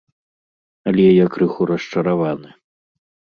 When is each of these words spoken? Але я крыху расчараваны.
Але 0.91 1.05
я 1.23 1.27
крыху 1.35 1.67
расчараваны. 1.73 2.49